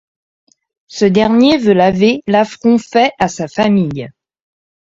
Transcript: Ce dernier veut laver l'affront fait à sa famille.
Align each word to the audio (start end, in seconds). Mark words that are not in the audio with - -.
Ce 0.87 1.05
dernier 1.05 1.59
veut 1.59 1.75
laver 1.75 2.23
l'affront 2.25 2.79
fait 2.79 3.11
à 3.19 3.27
sa 3.27 3.47
famille. 3.47 4.09